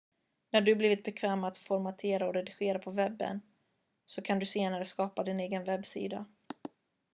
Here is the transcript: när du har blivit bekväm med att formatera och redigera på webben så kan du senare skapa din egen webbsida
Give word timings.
när 0.51 0.61
du 0.61 0.71
har 0.71 0.77
blivit 0.77 1.03
bekväm 1.03 1.39
med 1.41 1.47
att 1.47 1.57
formatera 1.57 2.27
och 2.27 2.33
redigera 2.33 2.79
på 2.79 2.91
webben 2.91 3.41
så 4.05 4.21
kan 4.21 4.39
du 4.39 4.45
senare 4.45 4.85
skapa 4.85 5.23
din 5.23 5.39
egen 5.39 5.63
webbsida 5.63 6.25